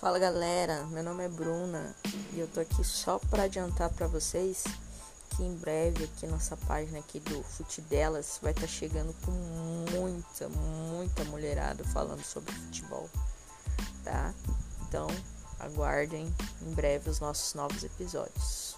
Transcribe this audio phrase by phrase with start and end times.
[0.00, 1.92] Fala galera, meu nome é Bruna
[2.32, 4.62] e eu tô aqui só para adiantar para vocês
[5.30, 9.32] que em breve aqui nossa página aqui do Fute Delas vai estar tá chegando com
[9.90, 13.10] muita, muita mulherada falando sobre futebol,
[14.04, 14.32] tá?
[14.86, 15.08] Então
[15.58, 18.77] aguardem em breve os nossos novos episódios.